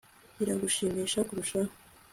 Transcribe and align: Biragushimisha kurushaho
Biragushimisha 0.37 1.19
kurushaho 1.27 1.71